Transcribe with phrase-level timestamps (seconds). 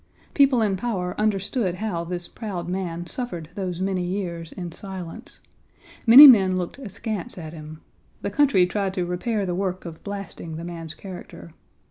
[0.33, 5.41] People in power understood how this proud man suffered those many years in silence.
[6.07, 7.81] Many men looked askance at him.
[8.23, 11.53] The country tried to repair the work of blasting the man's character.